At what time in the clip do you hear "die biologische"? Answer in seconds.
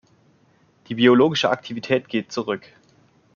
0.89-1.51